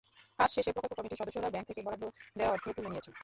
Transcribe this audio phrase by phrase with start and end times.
[0.39, 2.03] কাজ শেষে প্রকল্প কমিটির সদস্যরা ব্যাংক থেকে বরাদ্দ
[2.35, 3.13] দেওয়া অর্থ তুলে নিয়েছেন।